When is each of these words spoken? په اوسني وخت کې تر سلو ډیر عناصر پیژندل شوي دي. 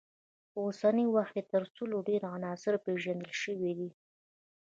په 0.51 0.57
اوسني 0.65 1.05
وخت 1.15 1.31
کې 1.35 1.43
تر 1.51 1.63
سلو 1.75 1.97
ډیر 2.09 2.21
عناصر 2.35 2.73
پیژندل 2.85 3.33
شوي 3.43 3.71
دي. 3.79 3.89